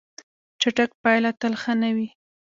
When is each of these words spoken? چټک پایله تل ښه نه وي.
چټک 0.61 0.91
پایله 1.01 1.31
تل 1.39 1.53
ښه 1.61 1.73
نه 1.81 1.89
وي. 1.95 2.07